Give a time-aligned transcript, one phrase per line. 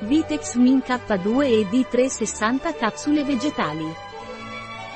[0.00, 3.86] Vitex Min K2 e D3 60 capsule vegetali.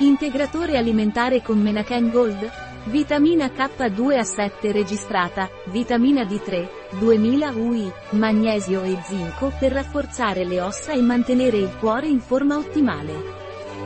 [0.01, 2.51] Integratore alimentare con Menachen Gold?
[2.85, 10.61] Vitamina K2 a 7 registrata, vitamina D3, 2000 UI, magnesio e zinco per rafforzare le
[10.61, 13.39] ossa e mantenere il cuore in forma ottimale.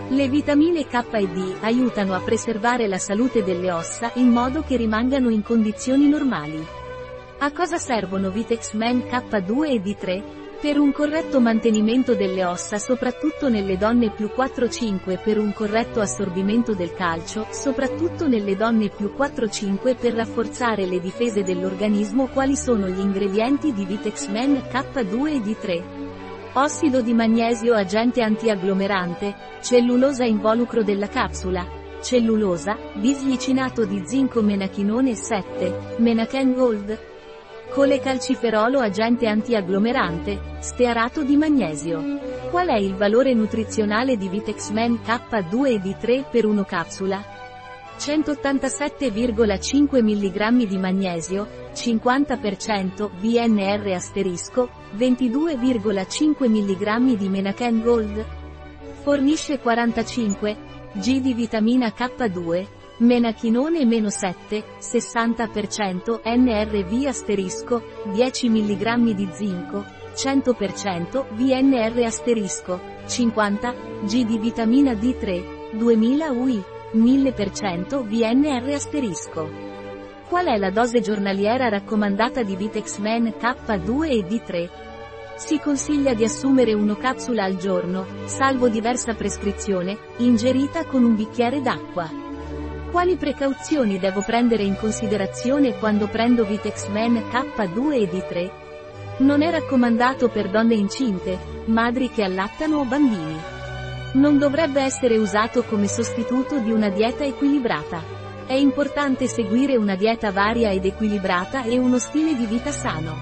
[0.08, 4.76] Le vitamine K e D aiutano a preservare la salute delle ossa in modo che
[4.76, 6.66] rimangano in condizioni normali.
[7.38, 10.42] A cosa servono Vitex Men K2 e D3?
[10.64, 16.72] Per un corretto mantenimento delle ossa soprattutto nelle donne più 4-5 per un corretto assorbimento
[16.72, 22.98] del calcio, soprattutto nelle donne più 4-5 per rafforzare le difese dell'organismo quali sono gli
[22.98, 25.82] ingredienti di Vitex Men K2 e D3.
[26.54, 31.62] Ossido di magnesio agente antiagglomerante, cellulosa involucro della capsula,
[32.00, 37.12] cellulosa, bisglicinato di zinco menachinone 7, Menachen Gold,
[37.74, 42.20] Colecalciferolo agente antiagglomerante, stearato di magnesio.
[42.48, 47.20] Qual è il valore nutrizionale di Vitexmen K2 e D3 per 1 capsula?
[47.98, 58.24] 187,5 mg di magnesio, 50% VNR asterisco, 22,5 mg di Menachen Gold.
[59.02, 60.56] Fornisce 45
[60.92, 71.24] G di vitamina K2, Menachinone meno 7, 60%, NRV asterisco, 10 mg di zinco, 100%
[71.32, 76.62] VNR asterisco, 50 G di vitamina D3, 2000 UI,
[76.94, 79.50] 1000% VNR asterisco.
[80.28, 84.68] Qual è la dose giornaliera raccomandata di Vitexmen K2 e D3?
[85.36, 91.60] Si consiglia di assumere una capsula al giorno, salvo diversa prescrizione, ingerita con un bicchiere
[91.60, 92.33] d'acqua.
[92.94, 98.50] Quali precauzioni devo prendere in considerazione quando prendo Vitexmen K2 e D3?
[99.24, 103.36] Non è raccomandato per donne incinte, madri che allattano o bambini.
[104.12, 108.00] Non dovrebbe essere usato come sostituto di una dieta equilibrata.
[108.46, 113.16] È importante seguire una dieta varia ed equilibrata e uno stile di vita sano.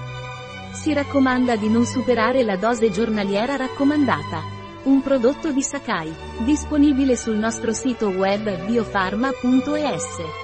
[0.73, 4.52] Si raccomanda di non superare la dose giornaliera raccomandata.
[4.85, 10.42] Un prodotto di Sakai, disponibile sul nostro sito web biofarma.es.